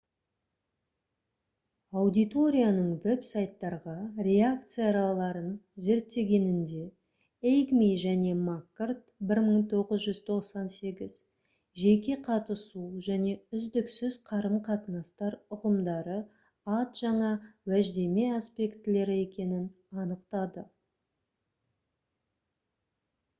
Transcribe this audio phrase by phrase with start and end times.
[2.03, 3.93] аудиторияның веб-сайттарға
[4.27, 5.49] реакцияларын
[5.89, 6.85] зерттегенінде
[7.51, 9.03] эйгми және маккорд
[9.35, 11.19] 1998
[11.83, 16.19] «жеке қатысу» және «үздіксіз қарым-қатынастар» ұғымдары
[16.79, 17.31] ад жаңа
[17.75, 19.69] уәждеме аспектілері екенін
[20.07, 20.65] анықтады